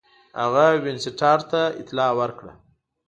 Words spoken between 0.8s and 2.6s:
وینسیټارټ ته اطلاع ورکړه.